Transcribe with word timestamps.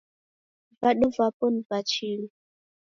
Vadu 0.81 1.07
vapo 1.17 1.45
ni 1.53 1.61
va 1.69 1.79
chilu. 1.91 2.27